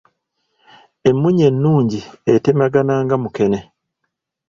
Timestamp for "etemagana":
2.33-2.93